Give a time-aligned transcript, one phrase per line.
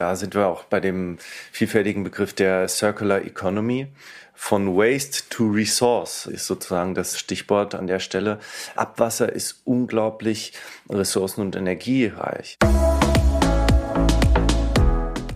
[0.00, 1.18] Da sind wir auch bei dem
[1.52, 3.88] vielfältigen Begriff der Circular Economy.
[4.32, 8.38] Von Waste to Resource ist sozusagen das Stichwort an der Stelle.
[8.76, 10.54] Abwasser ist unglaublich
[10.88, 12.56] ressourcen- und energiereich.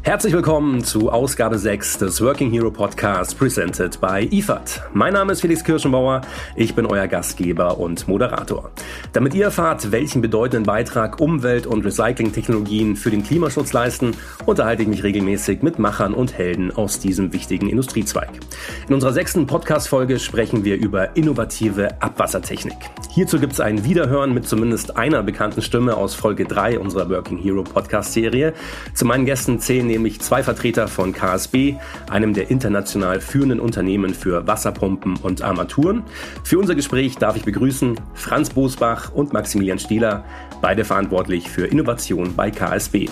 [0.07, 4.83] Herzlich willkommen zu Ausgabe 6 des Working Hero Podcasts presented by IFAD.
[4.93, 6.21] Mein Name ist Felix Kirschenbauer,
[6.57, 8.71] ich bin euer Gastgeber und Moderator.
[9.15, 14.15] Damit ihr erfahrt, welchen bedeutenden Beitrag Umwelt- und Recyclingtechnologien für den Klimaschutz leisten,
[14.45, 18.29] unterhalte ich mich regelmäßig mit Machern und Helden aus diesem wichtigen Industriezweig.
[18.87, 22.77] In unserer sechsten Podcast-Folge sprechen wir über innovative Abwassertechnik.
[23.15, 27.39] Hierzu gibt es ein Wiederhören mit zumindest einer bekannten Stimme aus Folge 3 unserer Working
[27.39, 28.53] Hero Podcast-Serie.
[28.93, 31.77] Zu meinen Gästen zählen nämlich zwei Vertreter von KSB,
[32.11, 36.03] einem der international führenden Unternehmen für Wasserpumpen und Armaturen.
[36.43, 40.25] Für unser Gespräch darf ich begrüßen Franz Bosbach und Maximilian Stieler,
[40.61, 43.09] beide verantwortlich für Innovation bei KSB.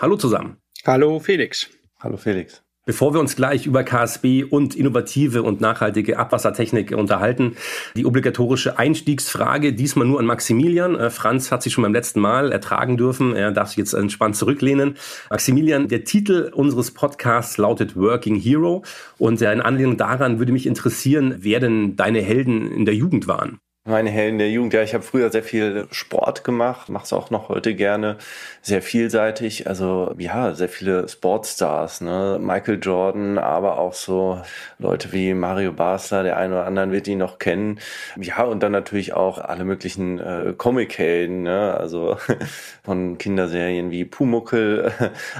[0.00, 0.56] Hallo zusammen.
[0.86, 1.68] Hallo Felix.
[1.98, 2.62] Hallo Felix.
[2.86, 7.56] Bevor wir uns gleich über KSB und innovative und nachhaltige Abwassertechnik unterhalten,
[7.94, 10.94] die obligatorische Einstiegsfrage, diesmal nur an Maximilian.
[10.94, 13.36] Äh, Franz hat sich schon beim letzten Mal ertragen dürfen.
[13.36, 14.96] Er darf sich jetzt entspannt zurücklehnen.
[15.28, 18.82] Maximilian, der Titel unseres Podcasts lautet Working Hero.
[19.18, 23.60] Und in Anlehnung daran würde mich interessieren, wer denn deine Helden in der Jugend waren.
[23.86, 27.30] Meine Helden der Jugend, ja, ich habe früher sehr viel Sport gemacht, mache es auch
[27.30, 28.18] noch heute gerne,
[28.60, 29.68] sehr vielseitig.
[29.68, 32.38] Also ja, sehr viele Sportstars, ne?
[32.38, 34.42] Michael Jordan, aber auch so
[34.78, 37.80] Leute wie Mario Basler, der eine oder andere wird ihn noch kennen.
[38.20, 41.74] Ja, und dann natürlich auch alle möglichen äh, Comic-Helden, ne?
[41.74, 42.18] also
[42.84, 44.92] von Kinderserien wie Pumuckel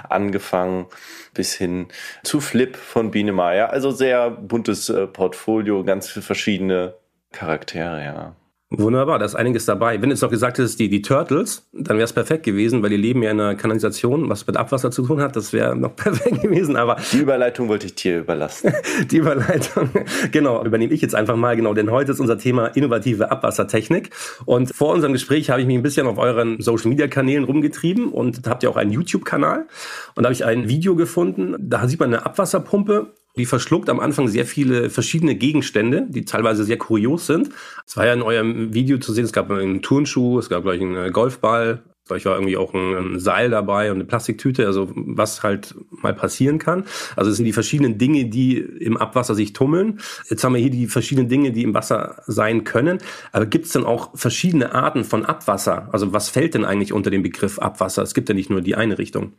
[0.09, 0.87] angefangen
[1.35, 1.89] bis hin
[2.23, 3.69] zu Flip von Biene Meier.
[3.69, 6.95] Also sehr buntes äh, Portfolio, ganz verschiedene
[7.33, 8.37] Charaktere, ja.
[8.73, 9.95] Wunderbar, da ist einiges dabei.
[9.95, 12.91] Wenn du jetzt noch gesagt hättest, die, die Turtles, dann wäre es perfekt gewesen, weil
[12.91, 15.35] die leben ja in einer Kanalisation, was mit Abwasser zu tun hat.
[15.35, 16.77] Das wäre noch perfekt gewesen.
[16.77, 18.73] Aber die Überleitung wollte ich dir überlassen.
[19.11, 19.91] die Überleitung,
[20.31, 21.57] genau, übernehme ich jetzt einfach mal.
[21.57, 24.11] Genau, denn heute ist unser Thema innovative Abwassertechnik.
[24.45, 28.63] Und vor unserem Gespräch habe ich mich ein bisschen auf euren Social-Media-Kanälen rumgetrieben und habt
[28.63, 29.67] ihr auch einen YouTube-Kanal.
[30.15, 31.57] Und da habe ich ein Video gefunden.
[31.59, 36.65] Da sieht man eine Abwasserpumpe die verschluckt am Anfang sehr viele verschiedene Gegenstände, die teilweise
[36.65, 37.51] sehr kurios sind.
[37.87, 40.81] Es war ja in eurem Video zu sehen, es gab einen Turnschuh, es gab gleich
[40.81, 45.45] einen äh, Golfball, Vielleicht war irgendwie auch ein, Seil dabei und eine Plastiktüte, also was
[45.45, 46.87] halt mal passieren kann.
[47.15, 50.01] Also es sind die verschiedenen Dinge, die im Abwasser sich tummeln.
[50.29, 52.99] Jetzt haben wir hier die verschiedenen Dinge, die im Wasser sein können.
[53.31, 55.89] Aber gibt es denn auch verschiedene Arten von Abwasser?
[55.93, 58.03] Also was fällt denn eigentlich unter den Begriff Abwasser?
[58.03, 59.35] Es gibt ja nicht nur die eine Richtung.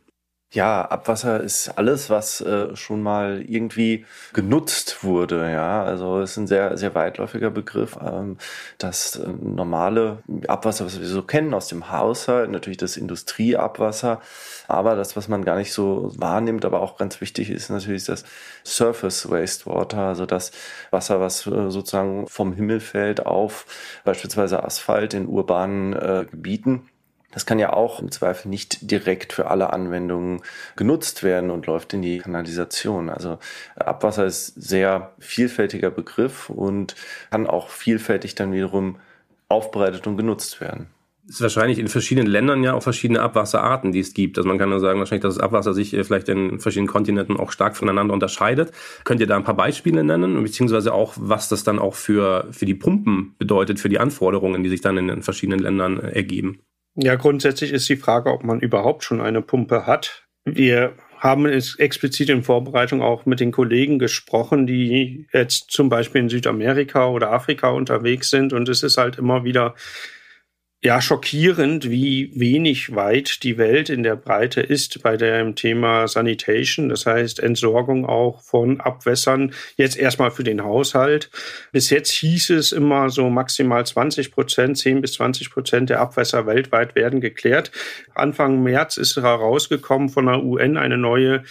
[0.54, 4.04] Ja, Abwasser ist alles, was äh, schon mal irgendwie
[4.34, 5.50] genutzt wurde.
[5.50, 7.96] Ja, also es ist ein sehr, sehr weitläufiger Begriff.
[8.04, 8.36] Ähm,
[8.76, 14.20] das äh, normale Abwasser, was wir so kennen aus dem Haushalt, natürlich das Industrieabwasser,
[14.68, 18.24] aber das, was man gar nicht so wahrnimmt, aber auch ganz wichtig ist natürlich das
[18.62, 20.52] Surface Wastewater, also das
[20.90, 23.64] Wasser, was äh, sozusagen vom Himmel fällt auf
[24.04, 26.90] beispielsweise Asphalt in urbanen äh, Gebieten
[27.32, 30.42] das kann ja auch im Zweifel nicht direkt für alle Anwendungen
[30.76, 33.08] genutzt werden und läuft in die Kanalisation.
[33.08, 33.38] Also
[33.74, 36.94] Abwasser ist sehr vielfältiger Begriff und
[37.30, 38.98] kann auch vielfältig dann wiederum
[39.48, 40.86] aufbereitet und genutzt werden.
[41.28, 44.38] Es ist wahrscheinlich in verschiedenen Ländern ja auch verschiedene Abwasserarten, die es gibt.
[44.38, 47.38] Also man kann nur sagen, wahrscheinlich, dass das Abwasser sich äh, vielleicht in verschiedenen Kontinenten
[47.38, 48.72] auch stark voneinander unterscheidet.
[49.04, 52.66] Könnt ihr da ein paar Beispiele nennen, beziehungsweise auch, was das dann auch für, für
[52.66, 56.58] die Pumpen bedeutet, für die Anforderungen, die sich dann in den verschiedenen Ländern äh, ergeben?
[56.94, 60.24] Ja, grundsätzlich ist die Frage, ob man überhaupt schon eine Pumpe hat.
[60.44, 66.22] Wir haben es explizit in Vorbereitung auch mit den Kollegen gesprochen, die jetzt zum Beispiel
[66.22, 68.52] in Südamerika oder Afrika unterwegs sind.
[68.52, 69.74] Und es ist halt immer wieder
[70.84, 76.88] ja schockierend, wie wenig weit die Welt in der Breite ist bei dem Thema Sanitation,
[76.88, 81.30] das heißt Entsorgung auch von Abwässern, jetzt erstmal für den Haushalt.
[81.70, 86.46] Bis jetzt hieß es immer so maximal 20 Prozent, 10 bis 20 Prozent der Abwässer
[86.46, 87.70] weltweit werden geklärt.
[88.14, 91.44] Anfang März ist herausgekommen von der UN eine neue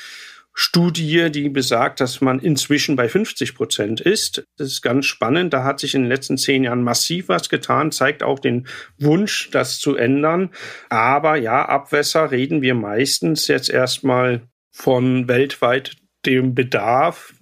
[0.54, 4.44] Studie, die besagt, dass man inzwischen bei 50 Prozent ist.
[4.58, 5.54] Das ist ganz spannend.
[5.54, 8.68] Da hat sich in den letzten zehn Jahren massiv was getan, zeigt auch den
[9.00, 10.50] Wunsch, das zu ändern.
[10.90, 15.96] Aber ja, Abwässer reden wir meistens jetzt erstmal von weltweit
[16.26, 17.34] dem Bedarf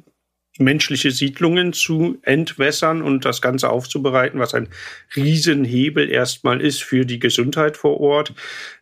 [0.60, 4.68] menschliche Siedlungen zu entwässern und das Ganze aufzubereiten, was ein
[5.16, 8.34] Riesenhebel erstmal ist für die Gesundheit vor Ort.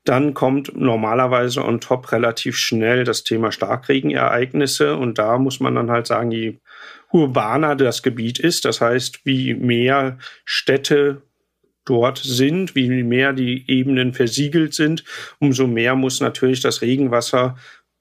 [0.04, 5.92] Dann kommt normalerweise on top relativ schnell das Thema Starkregenereignisse und da muss man dann
[5.92, 6.58] halt sagen, je
[7.12, 11.22] urbaner das Gebiet ist, das heißt, wie mehr Städte
[11.86, 15.04] dort sind, wie mehr die Ebenen versiegelt sind,
[15.40, 17.56] umso mehr muss natürlich das Regenwasser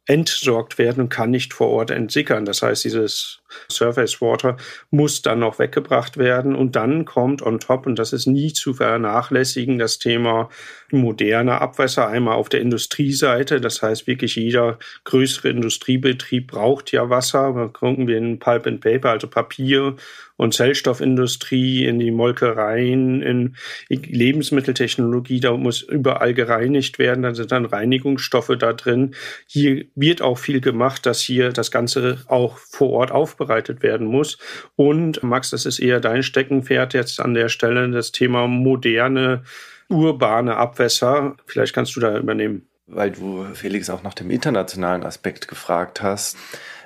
[0.06, 2.44] entsorgt werden und kann nicht vor Ort entsickern.
[2.44, 4.56] Das heißt, dieses Surface Water
[4.90, 8.74] muss dann noch weggebracht werden und dann kommt on top, und das ist nie zu
[8.74, 10.48] vernachlässigen, das Thema
[10.90, 13.60] moderne Abwässer einmal auf der Industrieseite.
[13.60, 17.52] Das heißt, wirklich jeder größere Industriebetrieb braucht ja Wasser.
[17.54, 19.96] Da gucken wir in Pulp and Paper, also Papier
[20.36, 23.56] und Zellstoffindustrie, in die Molkereien, in
[23.88, 29.14] Lebensmitteltechnologie, da muss überall gereinigt werden, da sind dann Reinigungsstoffe da drin.
[29.46, 33.45] Hier wird auch viel gemacht, dass hier das Ganze auch vor Ort aufbereitet
[33.82, 34.38] werden muss.
[34.76, 39.42] Und Max, das ist eher dein Steckenpferd jetzt an der Stelle, das Thema moderne,
[39.88, 41.36] urbane Abwässer.
[41.46, 46.36] Vielleicht kannst du da übernehmen weil du, Felix, auch nach dem internationalen Aspekt gefragt hast.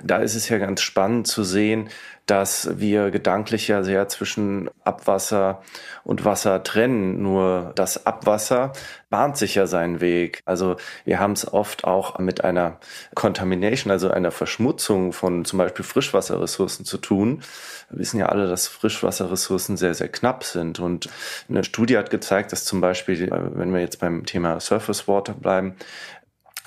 [0.03, 1.89] Da ist es ja ganz spannend zu sehen,
[2.31, 5.63] dass wir gedanklich ja sehr zwischen Abwasser
[6.05, 7.23] und Wasser trennen.
[7.23, 8.73] Nur das Abwasser
[9.09, 10.41] bahnt sich ja seinen Weg.
[10.45, 12.79] Also wir haben es oft auch mit einer
[13.17, 17.43] Contamination, also einer Verschmutzung von zum Beispiel Frischwasserressourcen zu tun.
[17.91, 20.79] Wir wissen ja alle, dass Frischwasserressourcen sehr, sehr knapp sind.
[20.79, 21.09] Und
[21.49, 25.75] eine Studie hat gezeigt, dass zum Beispiel, wenn wir jetzt beim Thema Surface Water bleiben,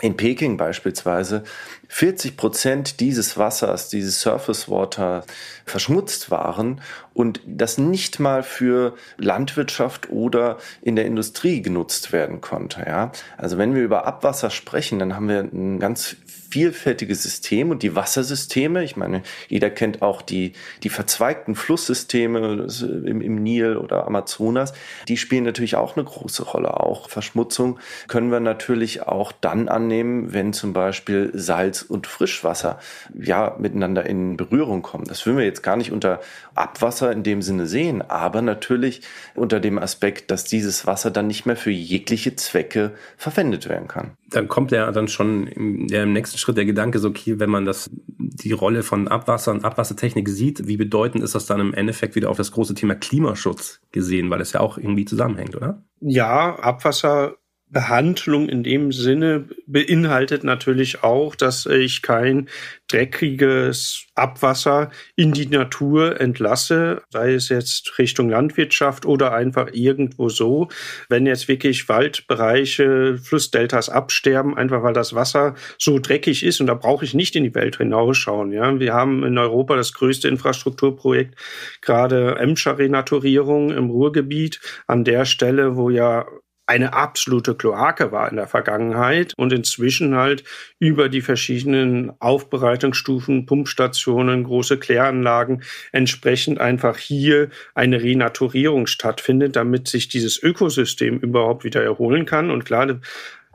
[0.01, 1.43] in Peking beispielsweise
[1.87, 5.23] 40 Prozent dieses Wassers, dieses Surface Water
[5.65, 6.81] verschmutzt waren
[7.13, 12.83] und das nicht mal für Landwirtschaft oder in der Industrie genutzt werden konnte.
[12.85, 13.11] Ja?
[13.37, 16.15] Also wenn wir über Abwasser sprechen, dann haben wir ein ganz
[16.53, 20.53] vielfältiges System und die Wassersysteme, ich meine, jeder kennt auch die,
[20.83, 24.73] die verzweigten Flusssysteme im, im Nil oder Amazonas,
[25.07, 26.79] die spielen natürlich auch eine große Rolle.
[26.79, 32.77] Auch Verschmutzung können wir natürlich auch dann annehmen, wenn zum Beispiel Salz und Frischwasser
[33.19, 35.05] ja miteinander in Berührung kommen.
[35.05, 36.21] Das würden wir jetzt gar nicht unter
[36.53, 39.01] Abwasser in dem Sinne sehen, aber natürlich
[39.33, 44.11] unter dem Aspekt, dass dieses Wasser dann nicht mehr für jegliche Zwecke verwendet werden kann.
[44.33, 47.49] Dann kommt ja dann schon im, ja, im nächsten Schritt der Gedanke so, okay, wenn
[47.49, 51.73] man das, die Rolle von Abwasser und Abwassertechnik sieht, wie bedeutend ist das dann im
[51.73, 55.83] Endeffekt wieder auf das große Thema Klimaschutz gesehen, weil es ja auch irgendwie zusammenhängt, oder?
[56.01, 57.35] Ja, Abwasser
[57.73, 62.47] Behandlung in dem Sinne beinhaltet natürlich auch, dass ich kein
[62.87, 70.69] dreckiges Abwasser in die Natur entlasse, sei es jetzt Richtung Landwirtschaft oder einfach irgendwo so.
[71.09, 76.75] Wenn jetzt wirklich Waldbereiche, Flussdeltas absterben, einfach weil das Wasser so dreckig ist und da
[76.75, 78.51] brauche ich nicht in die Welt hinausschauen.
[78.51, 81.35] Ja, wir haben in Europa das größte Infrastrukturprojekt,
[81.81, 86.27] gerade Emscher Renaturierung im Ruhrgebiet, an der Stelle, wo ja
[86.65, 90.43] eine absolute Kloake war in der Vergangenheit und inzwischen halt
[90.79, 100.07] über die verschiedenen Aufbereitungsstufen, Pumpstationen, große Kläranlagen entsprechend einfach hier eine Renaturierung stattfindet, damit sich
[100.07, 102.49] dieses Ökosystem überhaupt wieder erholen kann.
[102.49, 102.99] Und klar,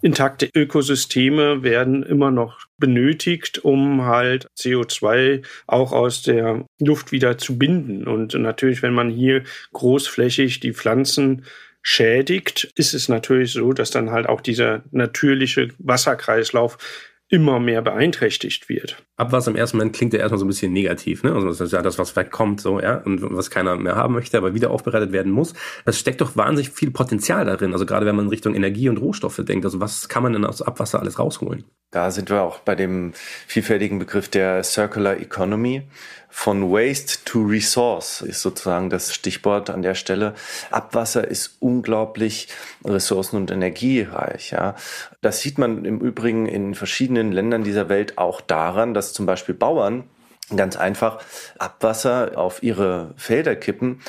[0.02, 7.58] intakte Ökosysteme werden immer noch benötigt, um halt CO2 auch aus der Luft wieder zu
[7.58, 8.06] binden.
[8.06, 11.44] Und natürlich, wenn man hier großflächig die Pflanzen
[11.90, 16.76] schädigt, ist es natürlich so, dass dann halt auch dieser natürliche Wasserkreislauf
[17.30, 19.02] immer mehr beeinträchtigt wird.
[19.16, 21.32] Abwasser im ersten Moment klingt ja erstmal so ein bisschen negativ, ne?
[21.34, 24.36] Also das ist ja das, was wegkommt, so, ja, und was keiner mehr haben möchte,
[24.36, 25.54] aber wieder aufbereitet werden muss.
[25.86, 27.72] Es steckt doch wahnsinnig viel Potenzial darin.
[27.72, 30.44] Also gerade wenn man in Richtung Energie und Rohstoffe denkt, also was kann man denn
[30.44, 31.64] aus Abwasser alles rausholen?
[31.90, 33.12] Da sind wir auch bei dem
[33.46, 35.88] vielfältigen Begriff der Circular Economy.
[36.30, 40.34] Von Waste to Resource ist sozusagen das Stichwort an der Stelle.
[40.70, 42.48] Abwasser ist unglaublich
[42.84, 44.50] ressourcen- und energiereich.
[44.50, 44.74] Ja.
[45.20, 49.54] Das sieht man im Übrigen in verschiedenen Ländern dieser Welt auch daran, dass zum Beispiel
[49.54, 50.04] Bauern
[50.56, 51.20] ganz einfach
[51.58, 54.00] Abwasser auf ihre Felder kippen,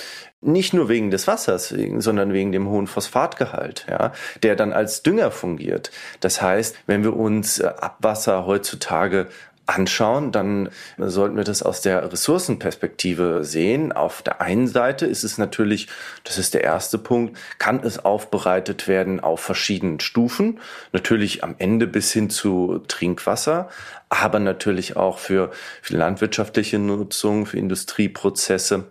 [0.41, 5.31] nicht nur wegen des Wassers, sondern wegen dem hohen Phosphatgehalt, ja, der dann als Dünger
[5.31, 5.91] fungiert.
[6.21, 9.27] Das heißt, wenn wir uns Abwasser heutzutage
[9.69, 13.91] anschauen, dann sollten wir das aus der Ressourcenperspektive sehen.
[13.91, 15.87] Auf der einen Seite ist es natürlich,
[16.23, 20.59] das ist der erste Punkt, kann es aufbereitet werden auf verschiedenen Stufen.
[20.91, 23.69] Natürlich am Ende bis hin zu Trinkwasser,
[24.09, 28.85] aber natürlich auch für, für landwirtschaftliche Nutzung, für Industrieprozesse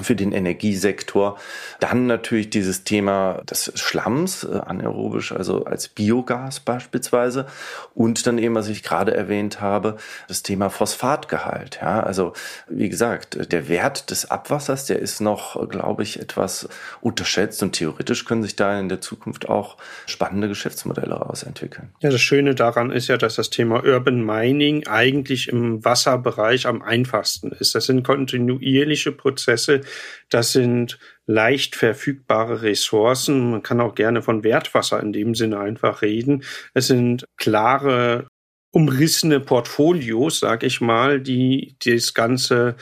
[0.00, 1.38] für den Energiesektor.
[1.78, 7.46] Dann natürlich dieses Thema des Schlamms, äh, anaerobisch, also als Biogas beispielsweise.
[7.94, 11.80] Und dann eben, was ich gerade erwähnt habe, das Thema Phosphatgehalt.
[11.82, 12.32] Ja, also
[12.68, 16.68] wie gesagt, der Wert des Abwassers, der ist noch, glaube ich, etwas
[17.02, 21.90] unterschätzt und theoretisch können sich da in der Zukunft auch spannende Geschäftsmodelle rausentwickeln.
[22.00, 26.80] Ja, das Schöne daran ist ja, dass das Thema Urban Mining eigentlich im Wasserbereich am
[26.80, 27.74] einfachsten ist.
[27.74, 29.81] Das sind kontinuierliche Prozesse,
[30.28, 33.50] das sind leicht verfügbare Ressourcen.
[33.50, 36.44] Man kann auch gerne von Wertwasser in dem Sinne einfach reden.
[36.74, 38.26] Es sind klare,
[38.72, 42.76] umrissene Portfolios, sag ich mal, die das Ganze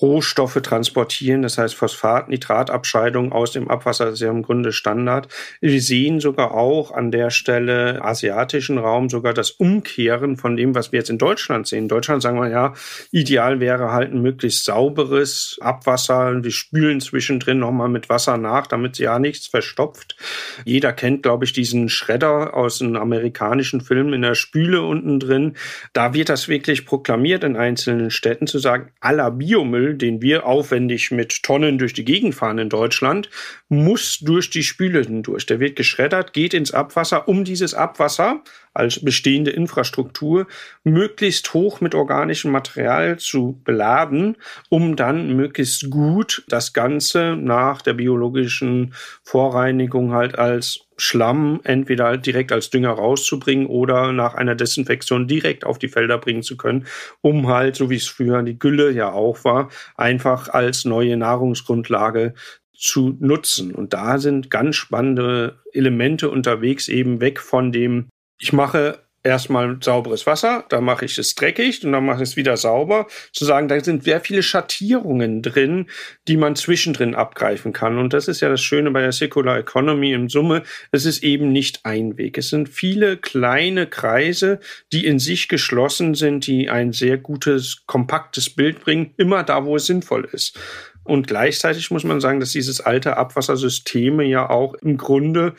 [0.00, 5.28] Rohstoffe transportieren, das heißt Phosphat, Nitratabscheidung aus dem Abwasser ist ja im Grunde Standard.
[5.60, 10.92] Wir sehen sogar auch an der Stelle asiatischen Raum sogar das Umkehren von dem, was
[10.92, 11.84] wir jetzt in Deutschland sehen.
[11.84, 12.74] In Deutschland sagen wir ja,
[13.10, 16.44] ideal wäre halt ein möglichst sauberes Abwasser.
[16.44, 20.16] Wir spülen zwischendrin nochmal mit Wasser nach, damit ja nichts verstopft.
[20.64, 25.54] Jeder kennt, glaube ich, diesen Schredder aus einem amerikanischen Film in der Spüle unten drin.
[25.94, 30.46] Da wird das wirklich proklamiert in einzelnen Städten zu sagen, aller Biomüll Müll, den wir
[30.46, 33.30] aufwendig mit Tonnen durch die Gegend fahren in Deutschland,
[33.68, 35.46] muss durch die Spüle hindurch.
[35.46, 38.42] Der wird geschreddert, geht ins Abwasser, um dieses Abwasser
[38.76, 40.46] als bestehende Infrastruktur
[40.84, 44.36] möglichst hoch mit organischem Material zu beladen,
[44.68, 52.52] um dann möglichst gut das Ganze nach der biologischen Vorreinigung halt als Schlamm entweder direkt
[52.52, 56.86] als Dünger rauszubringen oder nach einer Desinfektion direkt auf die Felder bringen zu können,
[57.20, 62.34] um halt, so wie es früher die Gülle ja auch war, einfach als neue Nahrungsgrundlage
[62.76, 63.74] zu nutzen.
[63.74, 70.24] Und da sind ganz spannende Elemente unterwegs, eben weg von dem, ich mache erstmal sauberes
[70.26, 73.06] Wasser, dann mache ich es dreckig und dann mache ich es wieder sauber.
[73.32, 75.86] Zu sagen, da sind sehr viele Schattierungen drin,
[76.28, 77.98] die man zwischendrin abgreifen kann.
[77.98, 80.62] Und das ist ja das Schöne bei der Circular Economy im Summe.
[80.92, 82.38] Es ist eben nicht ein Weg.
[82.38, 84.60] Es sind viele kleine Kreise,
[84.92, 89.76] die in sich geschlossen sind, die ein sehr gutes, kompaktes Bild bringen, immer da, wo
[89.76, 90.58] es sinnvoll ist.
[91.02, 95.54] Und gleichzeitig muss man sagen, dass dieses alte Abwassersysteme ja auch im Grunde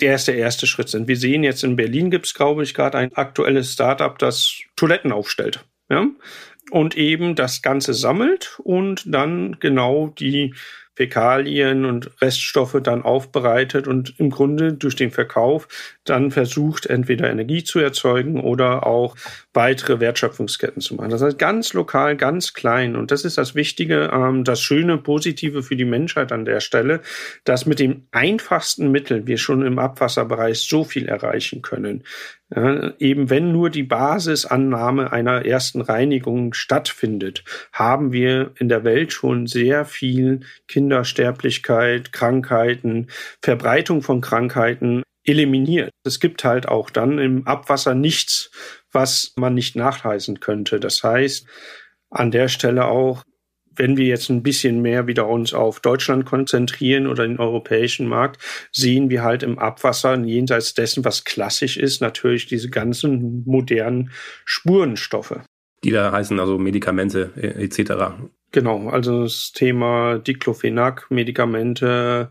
[0.00, 1.08] der ist der erste Schritt sind.
[1.08, 5.12] Wir sehen jetzt in Berlin gibt es, glaube ich, gerade ein aktuelles Startup, das Toiletten
[5.12, 5.64] aufstellt.
[5.88, 6.06] Ja?
[6.70, 10.54] Und eben das Ganze sammelt und dann genau die
[11.00, 15.66] Fäkalien und Reststoffe dann aufbereitet und im Grunde durch den Verkauf
[16.04, 19.16] dann versucht, entweder Energie zu erzeugen oder auch
[19.54, 21.08] weitere Wertschöpfungsketten zu machen.
[21.08, 22.96] Das heißt ganz lokal, ganz klein.
[22.96, 27.00] Und das ist das Wichtige, ähm, das Schöne, Positive für die Menschheit an der Stelle,
[27.44, 32.04] dass mit dem einfachsten Mittel wir schon im Abwasserbereich so viel erreichen können.
[32.54, 39.12] Ja, eben wenn nur die Basisannahme einer ersten Reinigung stattfindet, haben wir in der Welt
[39.12, 43.06] schon sehr viel Kindersterblichkeit, Krankheiten,
[43.40, 45.90] Verbreitung von Krankheiten eliminiert.
[46.04, 48.50] Es gibt halt auch dann im Abwasser nichts,
[48.90, 50.80] was man nicht nachweisen könnte.
[50.80, 51.46] Das heißt,
[52.10, 53.22] an der Stelle auch
[53.74, 58.40] wenn wir jetzt ein bisschen mehr wieder uns auf Deutschland konzentrieren oder den europäischen Markt,
[58.72, 64.10] sehen wir halt im Abwasser jenseits dessen, was klassisch ist, natürlich diese ganzen modernen
[64.44, 65.40] Spurenstoffe.
[65.82, 68.12] Die da heißen also Medikamente äh, etc.
[68.52, 72.30] Genau, also das Thema Diclofenac, Medikamente,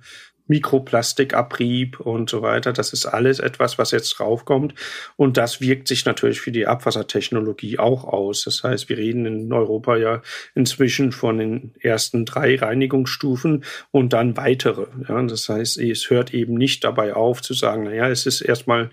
[0.50, 2.74] Mikroplastikabrieb und so weiter.
[2.74, 4.74] Das ist alles etwas, was jetzt draufkommt.
[5.16, 8.44] Und das wirkt sich natürlich für die Abwassertechnologie auch aus.
[8.44, 10.22] Das heißt, wir reden in Europa ja
[10.56, 14.88] inzwischen von den ersten drei Reinigungsstufen und dann weitere.
[15.08, 18.90] Ja, das heißt, es hört eben nicht dabei auf zu sagen, naja, es ist erstmal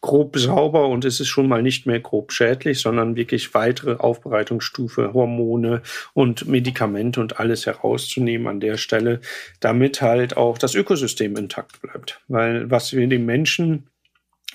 [0.00, 5.12] grob sauber und es ist schon mal nicht mehr grob schädlich, sondern wirklich weitere Aufbereitungsstufe,
[5.12, 5.82] Hormone
[6.14, 9.20] und Medikamente und alles herauszunehmen an der Stelle,
[9.60, 12.20] damit halt auch das Ökosystem intakt bleibt.
[12.28, 13.88] Weil was wir dem Menschen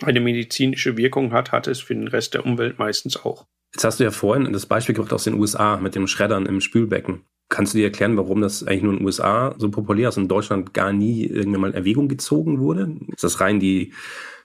[0.01, 3.45] eine medizinische Wirkung hat, hat es für den Rest der Umwelt meistens auch.
[3.73, 6.61] Jetzt hast du ja vorhin das Beispiel gebracht aus den USA mit dem Schreddern im
[6.61, 7.21] Spülbecken.
[7.49, 10.23] Kannst du dir erklären, warum das eigentlich nur in den USA so populär ist und
[10.23, 12.95] in Deutschland gar nie irgendwann mal Erwägung gezogen wurde?
[13.13, 13.93] Ist das rein die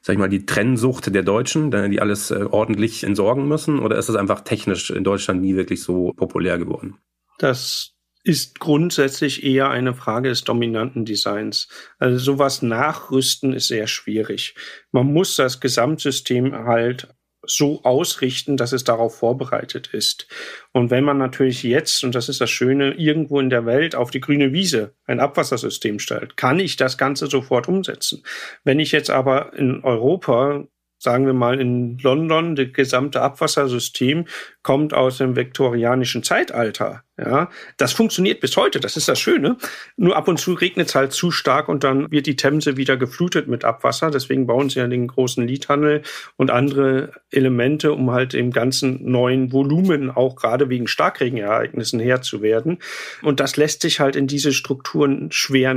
[0.08, 3.78] sag ich mal, die Trennsucht der Deutschen, die alles äh, ordentlich entsorgen müssen?
[3.78, 6.96] Oder ist das einfach technisch in Deutschland nie wirklich so populär geworden?
[7.36, 7.92] Das
[8.24, 11.68] ist grundsätzlich eher eine Frage des dominanten Designs.
[11.98, 14.54] Also sowas nachrüsten ist sehr schwierig.
[14.92, 17.14] Man muss das Gesamtsystem halt
[17.48, 20.28] so ausrichten, dass es darauf vorbereitet ist.
[20.72, 24.10] Und wenn man natürlich jetzt, und das ist das Schöne, irgendwo in der Welt auf
[24.10, 28.22] die grüne Wiese ein Abwassersystem stellt, kann ich das Ganze sofort umsetzen.
[28.64, 30.66] Wenn ich jetzt aber in Europa
[30.98, 34.26] sagen wir mal in London, das gesamte Abwassersystem
[34.62, 37.04] kommt aus dem viktorianischen Zeitalter.
[37.16, 38.78] Ja, das funktioniert bis heute.
[38.78, 39.56] Das ist das Schöne.
[39.96, 42.96] Nur ab und zu regnet es halt zu stark und dann wird die Themse wieder
[42.96, 44.10] geflutet mit Abwasser.
[44.12, 46.02] Deswegen bauen sie ja den großen Liedhandel
[46.36, 52.40] und andere Elemente, um halt im ganzen neuen Volumen auch gerade wegen Starkregenereignissen Herr zu
[52.40, 52.78] werden.
[53.22, 55.74] Und das lässt sich halt in diese Strukturen schwer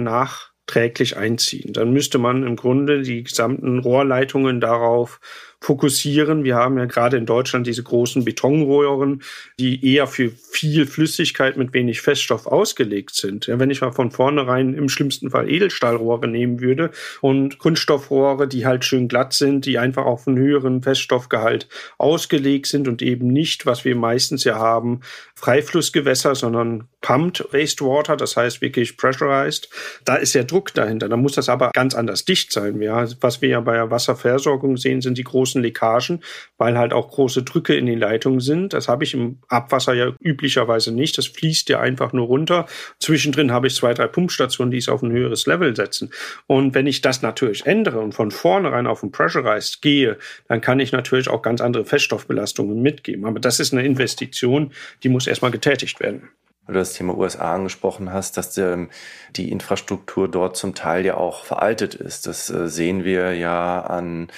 [0.72, 1.74] nachträglich einziehen.
[1.74, 5.20] Dann müsste man im Grunde die gesamten Rohrleitungen darauf
[5.62, 6.44] fokussieren.
[6.44, 9.22] Wir haben ja gerade in Deutschland diese großen Betonröhren,
[9.60, 13.46] die eher für viel Flüssigkeit mit wenig Feststoff ausgelegt sind.
[13.46, 16.90] Ja, wenn ich mal von vornherein im schlimmsten Fall Edelstahlrohre nehmen würde
[17.22, 21.68] und Kunststoffrohre, die halt schön glatt sind, die einfach auf einen höheren Feststoffgehalt
[22.00, 25.02] ausgelegt sind und eben nicht, was wir meistens ja haben,
[25.36, 29.70] Freiflussgewässer, sondern pumped wastewater, das heißt wirklich pressurized.
[30.06, 31.10] Da ist ja Druck dahinter.
[31.10, 32.82] Da muss das aber ganz anders dicht sein.
[32.82, 36.22] Ja, was wir ja bei der Wasserversorgung sehen, sind die großen Leckagen,
[36.58, 38.72] weil halt auch große Drücke in den Leitungen sind.
[38.72, 41.18] Das habe ich im Abwasser ja üblicherweise nicht.
[41.18, 42.66] Das fließt ja einfach nur runter.
[43.00, 46.12] Zwischendrin habe ich zwei, drei Pumpstationen, die es auf ein höheres Level setzen.
[46.48, 50.18] Und wenn ich das natürlich ändere und von vornherein auf ein pressurized gehe,
[50.48, 53.26] dann kann ich natürlich auch ganz andere Feststoffbelastungen mitgeben.
[53.26, 54.72] Aber das ist eine Investition,
[55.04, 56.30] die muss erstmal getätigt werden
[56.66, 58.90] weil du das Thema USA angesprochen hast, dass ähm,
[59.36, 62.28] die Infrastruktur dort zum Teil ja auch veraltet ist.
[62.28, 64.30] Das äh, sehen wir ja an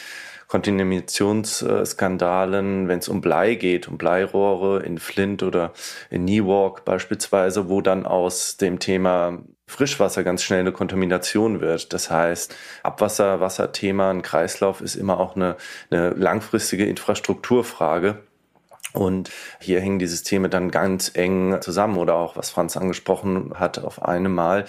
[0.53, 5.73] Kontaminationsskandalen, wenn es um Blei geht, um Bleirohre in Flint oder
[6.11, 11.91] in Newark beispielsweise, wo dann aus dem Thema Frischwasser ganz schnell eine Kontamination wird.
[11.91, 15.55] Das heißt, Abwasser, Wasserthema, ein Kreislauf ist immer auch eine,
[15.89, 18.19] eine langfristige Infrastrukturfrage.
[18.93, 23.79] Und hier hängen die Systeme dann ganz eng zusammen oder auch, was Franz angesprochen hat,
[23.79, 24.65] auf einmal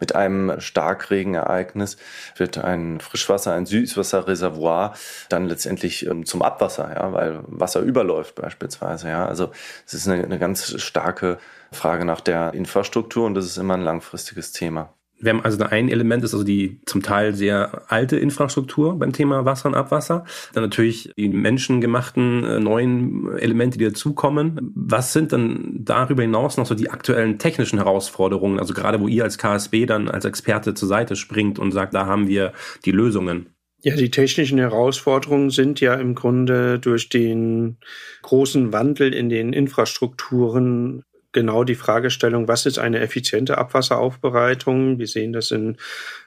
[0.00, 1.96] mit einem Starkregenereignis
[2.36, 4.94] wird ein Frischwasser, ein Süßwasserreservoir
[5.28, 9.26] dann letztendlich ähm, zum Abwasser, ja, weil Wasser überläuft beispielsweise, ja.
[9.26, 9.50] Also
[9.86, 11.38] es ist eine, eine ganz starke
[11.70, 14.92] Frage nach der Infrastruktur und das ist immer ein langfristiges Thema.
[15.20, 19.44] Wir haben also ein Element ist also die zum Teil sehr alte Infrastruktur beim Thema
[19.44, 20.24] Wasser und Abwasser.
[20.52, 24.72] Dann natürlich die menschengemachten äh, neuen Elemente, die dazukommen.
[24.74, 28.60] Was sind dann darüber hinaus noch so die aktuellen technischen Herausforderungen?
[28.60, 32.06] Also gerade wo ihr als KSB dann als Experte zur Seite springt und sagt, da
[32.06, 32.52] haben wir
[32.84, 33.46] die Lösungen.
[33.80, 37.76] Ja, die technischen Herausforderungen sind ja im Grunde durch den
[38.22, 44.98] großen Wandel in den Infrastrukturen genau die Fragestellung, was ist eine effiziente Abwasseraufbereitung?
[44.98, 45.76] Wir sehen das in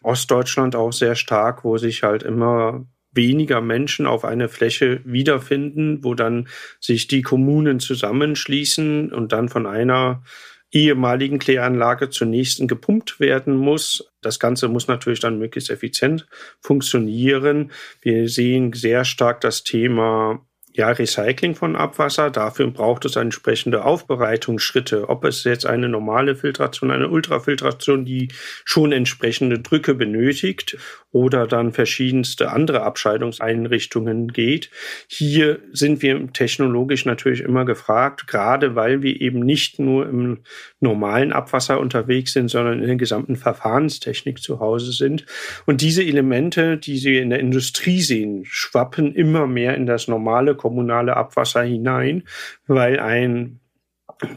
[0.02, 6.14] Ostdeutschland auch sehr stark, wo sich halt immer weniger Menschen auf eine Fläche wiederfinden, wo
[6.14, 6.48] dann
[6.80, 10.24] sich die Kommunen zusammenschließen und dann von einer
[10.72, 14.10] ehemaligen Kläranlage zur nächsten gepumpt werden muss.
[14.22, 16.28] Das Ganze muss natürlich dann möglichst effizient
[16.62, 17.72] funktionieren.
[18.02, 22.30] Wir sehen sehr stark das Thema ja, Recycling von Abwasser.
[22.30, 25.10] Dafür braucht es entsprechende Aufbereitungsschritte.
[25.10, 28.30] Ob es jetzt eine normale Filtration, eine Ultrafiltration, die
[28.64, 30.78] schon entsprechende Drücke benötigt
[31.12, 34.70] oder dann verschiedenste andere Abscheidungseinrichtungen geht.
[35.08, 40.40] Hier sind wir technologisch natürlich immer gefragt, gerade weil wir eben nicht nur im
[40.80, 45.26] normalen Abwasser unterwegs sind, sondern in der gesamten Verfahrenstechnik zu Hause sind.
[45.66, 50.56] Und diese Elemente, die Sie in der Industrie sehen, schwappen immer mehr in das normale
[50.62, 52.24] kommunale Abwasser hinein,
[52.68, 53.60] weil ein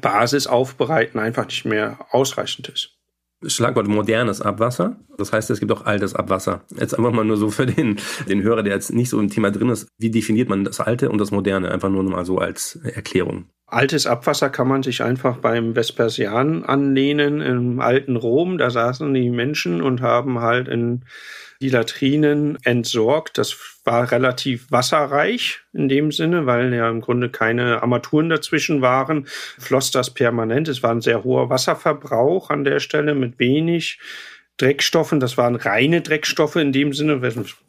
[0.01, 2.97] Basisaufbereiten einfach nicht mehr ausreichend ist.
[3.47, 4.97] Schlagwort modernes Abwasser.
[5.19, 6.63] Das heißt, es gibt auch altes Abwasser.
[6.79, 9.51] Jetzt einfach mal nur so für den, den Hörer, der jetzt nicht so im Thema
[9.51, 9.87] drin ist.
[9.99, 11.71] Wie definiert man das alte und das moderne?
[11.71, 13.45] Einfach nur mal so als Erklärung.
[13.67, 18.57] Altes Abwasser kann man sich einfach beim Vespasian anlehnen im alten Rom.
[18.57, 21.05] Da saßen die Menschen und haben halt in
[21.61, 23.37] die Latrinen entsorgt.
[23.37, 29.27] Das war relativ wasserreich in dem Sinne, weil ja im Grunde keine Armaturen dazwischen waren,
[29.59, 30.69] floss das permanent.
[30.69, 33.99] Es war ein sehr hoher Wasserverbrauch an der Stelle mit wenig
[34.57, 35.21] Dreckstoffen.
[35.21, 37.21] Das waren reine Dreckstoffe in dem Sinne.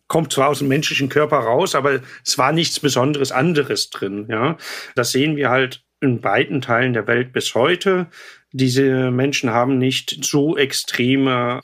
[0.07, 4.27] Kommt zwar aus dem menschlichen Körper raus, aber es war nichts Besonderes anderes drin.
[4.29, 4.57] Ja,
[4.95, 8.07] das sehen wir halt in weiten Teilen der Welt bis heute.
[8.51, 11.61] Diese Menschen haben nicht so extreme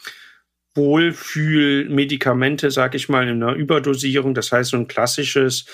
[0.76, 4.34] Wohlfühlmedikamente, sag ich mal, in einer Überdosierung.
[4.34, 5.66] Das heißt, so ein klassisches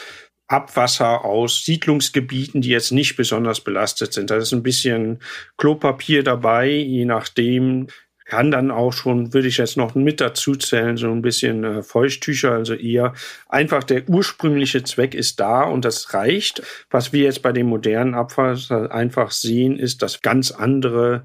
[0.48, 4.30] Abwasser aus Siedlungsgebieten, die jetzt nicht besonders belastet sind.
[4.30, 5.20] Da ist ein bisschen
[5.58, 7.88] Klopapier dabei, je nachdem.
[8.30, 11.82] Kann dann auch schon, würde ich jetzt noch mit dazu zählen, so ein bisschen äh,
[11.82, 13.14] Feuchttücher, also eher
[13.48, 16.62] einfach der ursprüngliche Zweck ist da und das reicht.
[16.90, 21.24] Was wir jetzt bei dem modernen Abwasser einfach sehen, ist, dass ganz andere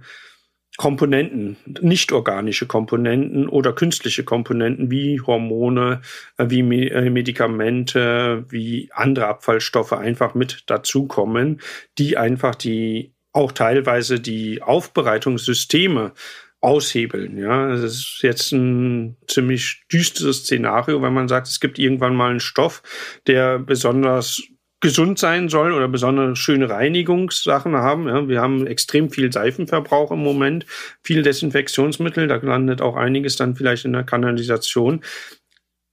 [0.82, 6.00] Komponenten, nicht organische Komponenten oder künstliche Komponenten wie Hormone,
[6.38, 11.60] äh, wie äh, Medikamente, wie andere Abfallstoffe einfach mit dazukommen,
[11.98, 16.14] die einfach die auch teilweise die Aufbereitungssysteme
[16.60, 17.38] aushebeln.
[17.38, 22.30] Ja, es ist jetzt ein ziemlich düsteres Szenario, wenn man sagt, es gibt irgendwann mal
[22.30, 22.82] einen Stoff,
[23.28, 24.42] der besonders
[24.82, 28.08] gesund sein soll oder besonders schöne Reinigungssachen haben.
[28.08, 30.66] Ja, wir haben extrem viel Seifenverbrauch im Moment,
[31.02, 35.02] viel Desinfektionsmittel, da landet auch einiges dann vielleicht in der Kanalisation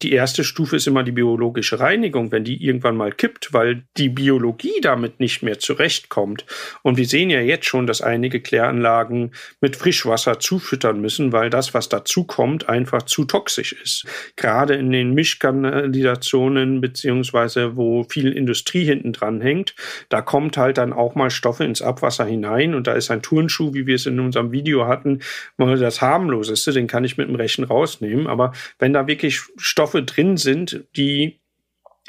[0.02, 4.08] die erste Stufe ist immer die biologische Reinigung, wenn die irgendwann mal kippt, weil die
[4.08, 6.46] Biologie damit nicht mehr zurechtkommt.
[6.84, 11.74] Und wir sehen ja jetzt schon, dass einige Kläranlagen mit Frischwasser zufüttern müssen, weil das,
[11.74, 14.06] was dazu kommt, einfach zu toxisch ist.
[14.38, 19.76] Gerade in den Mischkanalisationen beziehungsweise wo viel Industrie hinten dran hängt,
[20.08, 23.74] da kommt halt dann auch mal Stoffe ins Abwasser hinein und da ist ein Turnschuh,
[23.74, 25.20] wie wir es in unserem Video hatten,
[25.58, 28.28] das harmloseste, den kann ich mit dem Rechen rausnehmen.
[28.28, 31.40] Aber wenn da wirklich Stoffe Stoffe drin sind, die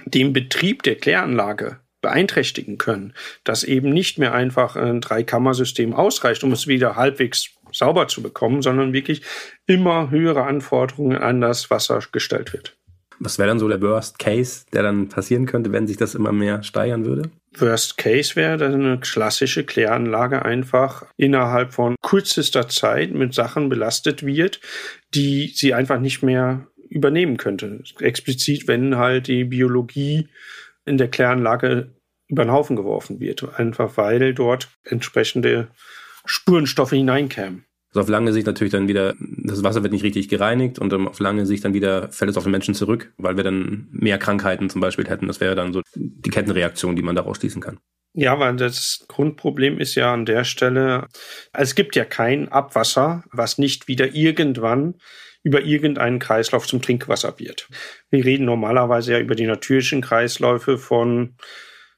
[0.05, 6.53] den Betrieb der Kläranlage beeinträchtigen können, dass eben nicht mehr einfach ein Dreikammersystem ausreicht, um
[6.53, 9.23] es wieder halbwegs sauber zu bekommen, sondern wirklich
[9.67, 12.77] immer höhere Anforderungen an das Wasser gestellt wird.
[13.19, 16.33] Was wäre dann so der Worst Case, der dann passieren könnte, wenn sich das immer
[16.33, 17.31] mehr steigern würde?
[17.59, 24.25] Worst Case wäre, dass eine klassische Kläranlage einfach innerhalb von kürzester Zeit mit Sachen belastet
[24.25, 24.61] wird,
[25.15, 27.83] die sie einfach nicht mehr übernehmen könnte.
[28.01, 30.29] Explizit, wenn halt die Biologie
[30.85, 31.95] in der Kläranlage
[32.29, 33.59] über den Haufen geworfen wird.
[33.59, 35.69] Einfach weil dort entsprechende
[36.25, 37.65] Spurenstoffe hineinkämen.
[37.91, 41.19] Also auf lange Sicht natürlich dann wieder, das Wasser wird nicht richtig gereinigt und auf
[41.19, 44.71] lange Sicht dann wieder fällt es auf den Menschen zurück, weil wir dann mehr Krankheiten
[44.71, 45.27] zum Beispiel hätten.
[45.27, 47.81] Das wäre dann so die Kettenreaktion, die man daraus schließen kann.
[48.13, 51.09] Ja, weil das Grundproblem ist ja an der Stelle,
[51.53, 54.95] es gibt ja kein Abwasser, was nicht wieder irgendwann
[55.43, 57.69] über irgendeinen Kreislauf zum Trinkwasser wird.
[58.11, 61.37] Wir reden normalerweise ja über die natürlichen Kreisläufe von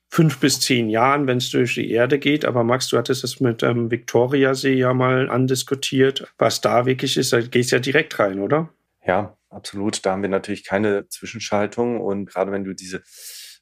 [0.09, 2.44] fünf bis zehn Jahren, wenn es durch die Erde geht.
[2.44, 6.31] Aber Max, du hattest es mit ähm, Viktoriasee ja mal andiskutiert.
[6.37, 8.68] Was da wirklich ist, da gehst ja direkt rein, oder?
[9.07, 10.05] Ja, absolut.
[10.05, 12.00] Da haben wir natürlich keine Zwischenschaltung.
[12.00, 13.02] Und gerade wenn du diese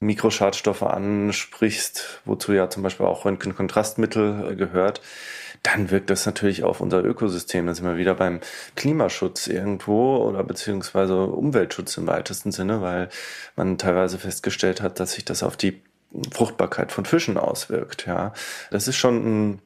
[0.01, 5.01] Mikroschadstoffe ansprichst, wozu ja zum Beispiel auch Röntgenkontrastmittel gehört,
[5.63, 7.65] dann wirkt das natürlich auf unser Ökosystem.
[7.65, 8.39] Dann sind wir wieder beim
[8.75, 13.09] Klimaschutz irgendwo oder beziehungsweise Umweltschutz im weitesten Sinne, weil
[13.55, 15.81] man teilweise festgestellt hat, dass sich das auf die
[16.31, 18.05] Fruchtbarkeit von Fischen auswirkt.
[18.07, 18.33] Ja,
[18.69, 19.61] das ist schon ein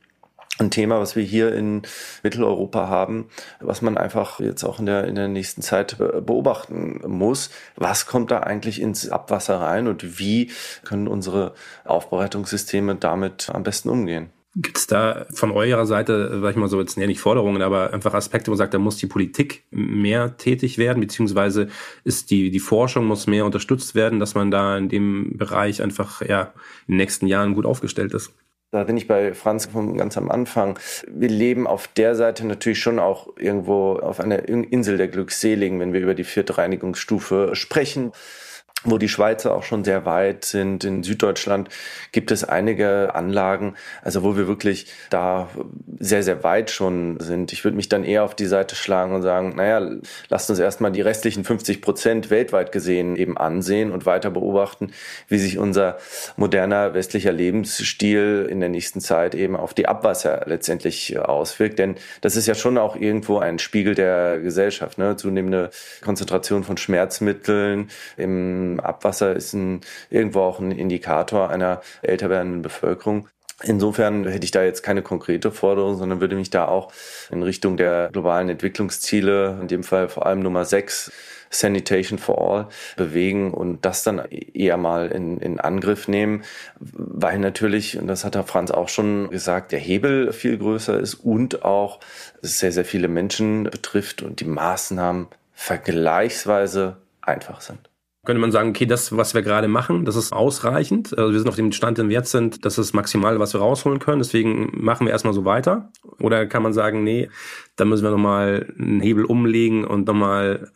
[0.58, 1.82] ein Thema, was wir hier in
[2.24, 3.30] Mitteleuropa haben,
[3.60, 7.50] was man einfach jetzt auch in der, in der nächsten Zeit beobachten muss.
[7.76, 10.52] Was kommt da eigentlich ins Abwasser rein und wie
[10.86, 11.54] können unsere
[11.84, 14.30] Aufbereitungssysteme damit am besten umgehen?
[14.58, 18.13] Gibt es da von eurer Seite, sag ich mal so, jetzt nicht Forderungen, aber einfach
[18.13, 21.68] Aspekte, wo man sagt, da muss die Politik mehr tätig werden, beziehungsweise
[22.06, 26.22] ist die, die Forschung muss mehr unterstützt werden, dass man da in dem Bereich einfach
[26.22, 26.54] ja
[26.88, 28.32] in den nächsten Jahren gut aufgestellt ist?
[28.72, 30.80] Da bin ich bei Franz von ganz am Anfang.
[31.08, 35.94] Wir leben auf der Seite natürlich schon auch irgendwo auf einer Insel der Glückseligen, wenn
[35.94, 38.13] wir über die vierte Reinigungsstufe sprechen
[38.86, 40.84] wo die Schweizer auch schon sehr weit sind.
[40.84, 41.69] In Süddeutschland
[42.12, 45.50] gibt es einige Anlagen, also wo wir wirklich da
[46.00, 47.52] sehr, sehr weit schon sind.
[47.52, 49.98] Ich würde mich dann eher auf die Seite schlagen und sagen, naja,
[50.30, 54.91] lasst uns erstmal die restlichen 50 Prozent weltweit gesehen eben ansehen und weiter beobachten,
[55.28, 55.98] wie sich unser
[56.38, 61.80] moderner westlicher Lebensstil in der nächsten Zeit eben auf die Abwasser letztendlich auswirkt.
[61.80, 64.98] Denn das ist ja schon auch irgendwo ein Spiegel der Gesellschaft.
[64.98, 65.15] Ne?
[65.15, 65.69] Zunehmende
[66.04, 73.28] Konzentration von Schmerzmitteln im Abwasser ist ein, irgendwo auch ein Indikator einer älter werdenden Bevölkerung.
[73.64, 76.92] Insofern hätte ich da jetzt keine konkrete Forderung, sondern würde mich da auch
[77.32, 81.12] in Richtung der globalen Entwicklungsziele, in dem Fall vor allem Nummer 6,
[81.50, 86.44] Sanitation for All, bewegen und das dann eher mal in, in Angriff nehmen,
[86.80, 91.14] weil natürlich, und das hat Herr Franz auch schon gesagt, der Hebel viel größer ist
[91.16, 92.02] und auch
[92.42, 97.90] sehr, sehr viele Menschen betrifft und die Maßnahmen vergleichsweise einfach sind
[98.26, 101.18] könnte man sagen, okay, das, was wir gerade machen, das ist ausreichend.
[101.18, 103.62] Also wir sind auf dem Stand, den wir jetzt sind, das ist maximal, was wir
[103.62, 104.20] rausholen können.
[104.20, 105.92] Deswegen machen wir erstmal so weiter.
[106.20, 107.30] Oder kann man sagen, nee,
[107.76, 110.72] da müssen wir nochmal einen Hebel umlegen und nochmal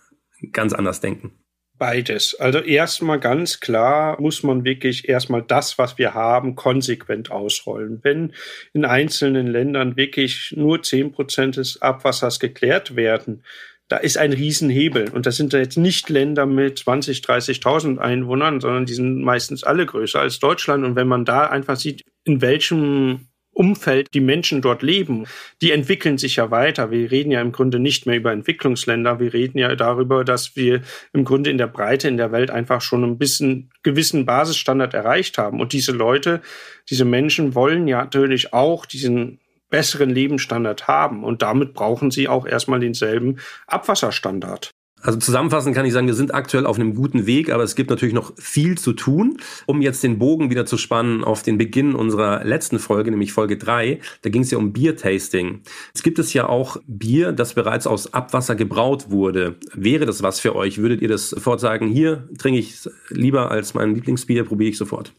[0.52, 1.34] ganz anders denken?
[1.80, 2.36] Beides.
[2.38, 8.00] Also erstmal ganz klar muss man wirklich erstmal das, was wir haben, konsequent ausrollen.
[8.04, 8.34] Wenn
[8.74, 13.44] in einzelnen Ländern wirklich nur zehn Prozent des Abwassers geklärt werden,
[13.90, 15.10] da ist ein Riesenhebel.
[15.10, 19.86] Und das sind jetzt nicht Länder mit 20, 30.000 Einwohnern, sondern die sind meistens alle
[19.86, 20.86] größer als Deutschland.
[20.86, 25.26] Und wenn man da einfach sieht, in welchem Umfeld die Menschen dort leben,
[25.62, 26.92] die entwickeln sich ja weiter.
[26.92, 29.20] Wir reden ja im Grunde nicht mehr über Entwicklungsländer.
[29.20, 32.80] Wir reden ja darüber, dass wir im Grunde in der Breite in der Welt einfach
[32.82, 35.60] schon ein bisschen gewissen Basisstandard erreicht haben.
[35.60, 36.42] Und diese Leute,
[36.90, 39.40] diese Menschen wollen ja natürlich auch diesen
[39.70, 41.24] besseren Lebensstandard haben.
[41.24, 44.72] Und damit brauchen sie auch erstmal denselben Abwasserstandard.
[45.02, 47.90] Also zusammenfassend kann ich sagen, wir sind aktuell auf einem guten Weg, aber es gibt
[47.90, 49.38] natürlich noch viel zu tun.
[49.66, 53.58] Um jetzt den Bogen wieder zu spannen auf den Beginn unserer letzten Folge, nämlich Folge
[53.58, 55.62] drei, da ging es ja um Biertasting.
[55.94, 59.56] Es gibt es ja auch Bier, das bereits aus Abwasser gebraut wurde.
[59.74, 60.80] Wäre das was für euch?
[60.80, 65.14] Würdet ihr das sofort sagen, hier trinke ich lieber als mein Lieblingsbier, probiere ich sofort?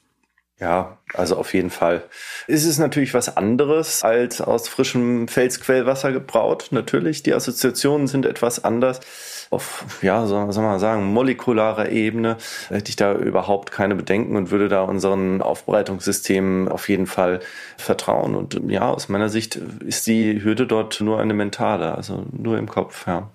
[0.61, 2.03] Ja, also auf jeden Fall.
[2.47, 6.69] Ist es natürlich was anderes als aus frischem Felsquellwasser gebraut.
[6.71, 9.01] Natürlich, die Assoziationen sind etwas anders.
[9.49, 12.37] Auf, ja, soll, soll man sagen, molekularer Ebene
[12.69, 17.41] hätte ich da überhaupt keine Bedenken und würde da unseren Aufbereitungssystemen auf jeden Fall
[17.79, 18.35] vertrauen.
[18.35, 22.69] Und ja, aus meiner Sicht ist die Hürde dort nur eine mentale, also nur im
[22.69, 23.31] Kopf, ja.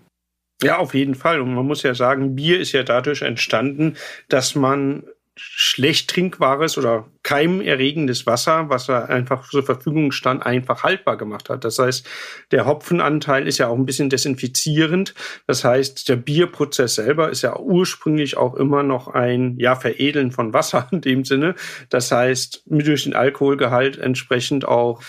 [0.64, 1.42] Ja, auf jeden Fall.
[1.42, 3.98] Und man muss ja sagen, Bier ist ja dadurch entstanden,
[4.30, 5.04] dass man
[5.38, 11.66] schlecht trinkbares oder keimerregendes Wasser, was er einfach zur Verfügung stand, einfach haltbar gemacht hat.
[11.66, 12.08] Das heißt,
[12.52, 15.14] der Hopfenanteil ist ja auch ein bisschen desinfizierend.
[15.46, 20.54] Das heißt, der Bierprozess selber ist ja ursprünglich auch immer noch ein ja Veredeln von
[20.54, 21.56] Wasser in dem Sinne.
[21.90, 25.02] Das heißt, durch den Alkoholgehalt entsprechend auch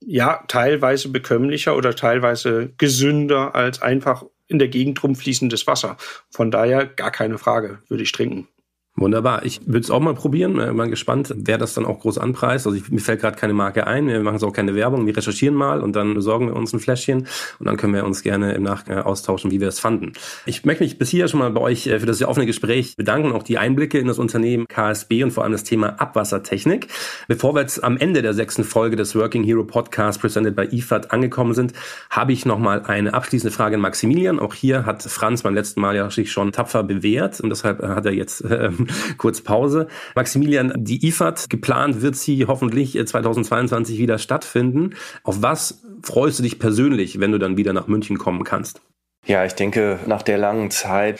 [0.00, 5.96] ja teilweise bekömmlicher oder teilweise gesünder als einfach in der Gegend rumfließendes Wasser.
[6.30, 8.48] Von daher gar keine Frage, würde ich trinken.
[8.96, 9.44] Wunderbar.
[9.44, 10.56] Ich würde es auch mal probieren.
[10.60, 12.64] Äh, mal gespannt, wer das dann auch groß anpreist.
[12.64, 14.06] Also ich, mir fällt gerade keine Marke ein.
[14.06, 15.04] Wir machen es auch keine Werbung.
[15.04, 17.26] Wir recherchieren mal und dann besorgen wir uns ein Fläschchen
[17.58, 20.12] und dann können wir uns gerne im Nachgang austauschen, wie wir es fanden.
[20.46, 22.96] Ich möchte mich bis hier schon mal bei euch äh, für das sehr offene Gespräch
[22.96, 26.86] bedanken, auch die Einblicke in das Unternehmen KSB und vor allem das Thema Abwassertechnik.
[27.26, 31.10] Bevor wir jetzt am Ende der sechsten Folge des Working Hero Podcast presented by IFAD
[31.10, 31.72] angekommen sind,
[32.10, 34.38] habe ich noch mal eine abschließende Frage an Maximilian.
[34.38, 38.06] Auch hier hat Franz beim letzten Mal ja sich schon tapfer bewährt und deshalb hat
[38.06, 38.70] er jetzt äh,
[39.18, 39.88] kurz Pause.
[40.14, 44.94] Maximilian, die IFAD, geplant wird sie hoffentlich 2022 wieder stattfinden.
[45.22, 48.80] Auf was freust du dich persönlich, wenn du dann wieder nach München kommen kannst?
[49.26, 51.18] Ja, ich denke, nach der langen Zeit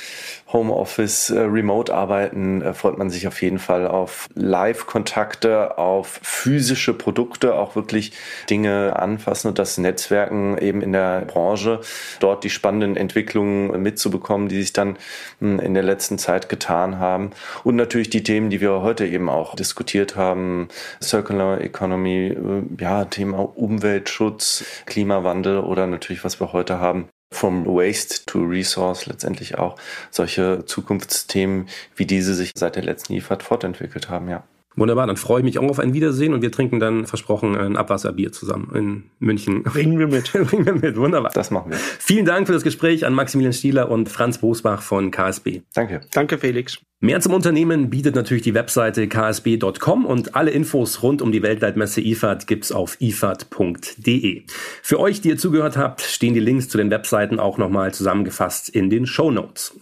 [0.52, 7.54] Homeoffice, äh, Remote-Arbeiten äh, freut man sich auf jeden Fall auf Live-Kontakte, auf physische Produkte,
[7.54, 8.12] auch wirklich
[8.50, 11.80] Dinge anfassen und das Netzwerken eben in der Branche,
[12.20, 14.98] dort die spannenden Entwicklungen mitzubekommen, die sich dann
[15.40, 17.30] hm, in der letzten Zeit getan haben.
[17.64, 20.68] Und natürlich die Themen, die wir heute eben auch diskutiert haben,
[21.02, 28.24] Circular Economy, äh, ja, Thema Umweltschutz, Klimawandel oder natürlich, was wir heute haben, From Waste
[28.26, 29.76] to Resource letztendlich auch
[30.10, 34.44] solche Zukunftsthemen wie diese sich seit der letzten IFAD fortentwickelt haben, ja.
[34.76, 37.76] Wunderbar, dann freue ich mich auch auf ein Wiedersehen und wir trinken dann versprochen ein
[37.76, 39.62] Abwasserbier zusammen in München.
[39.62, 40.32] Bringen wir mit.
[40.32, 41.30] Bringen wir mit, wunderbar.
[41.32, 41.78] Das machen wir.
[41.78, 45.62] Vielen Dank für das Gespräch an Maximilian Stieler und Franz Bosbach von KSB.
[45.74, 46.00] Danke.
[46.12, 46.80] Danke, Felix.
[47.04, 52.00] Mehr zum Unternehmen bietet natürlich die Webseite ksb.com und alle Infos rund um die Weltleitmesse
[52.00, 54.44] IFAD gibt's auf ifad.de.
[54.80, 58.70] Für euch, die ihr zugehört habt, stehen die Links zu den Webseiten auch nochmal zusammengefasst
[58.70, 59.30] in den Show.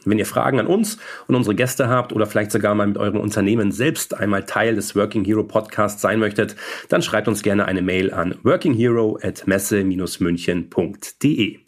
[0.05, 3.21] Wenn ihr Fragen an uns und unsere Gäste habt oder vielleicht sogar mal mit eurem
[3.21, 6.57] Unternehmen selbst einmal Teil des Working Hero Podcasts sein möchtet,
[6.89, 11.59] dann schreibt uns gerne eine Mail an workinghero at messe-münchen.de.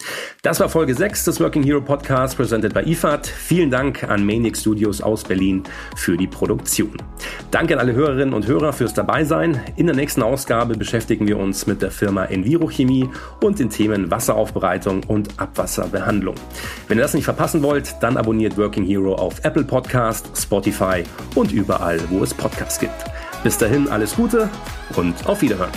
[0.42, 3.28] Das war Folge 6 des Working Hero Podcasts, presented by IFAD.
[3.28, 5.62] Vielen Dank an Manic Studios aus Berlin Berlin
[5.96, 6.96] für die Produktion.
[7.50, 9.60] Danke an alle Hörerinnen und Hörer fürs Dabeisein.
[9.76, 13.08] In der nächsten Ausgabe beschäftigen wir uns mit der Firma Envirochemie
[13.42, 16.34] und den Themen Wasseraufbereitung und Abwasserbehandlung.
[16.88, 21.04] Wenn ihr das nicht verpassen wollt, dann abonniert Working Hero auf Apple Podcast, Spotify
[21.34, 23.04] und überall, wo es Podcasts gibt.
[23.42, 24.48] Bis dahin alles Gute
[24.96, 25.72] und auf Wiederhören.